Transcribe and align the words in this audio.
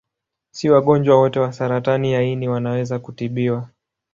Si 0.51 0.69
wagonjwa 0.69 1.15
wote 1.19 1.39
wa 1.39 1.53
saratani 1.53 2.13
ya 2.13 2.23
ini 2.23 2.47
wanaweza 2.49 2.99
kutibiwa. 2.99 3.69